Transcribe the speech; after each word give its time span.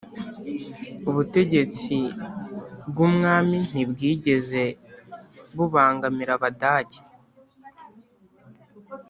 Ubutegetsi 1.09 1.95
bw'umwami 2.89 3.57
ntibwigeze 3.71 4.63
bubangamira 5.55 6.31
Abadage, 6.37 6.99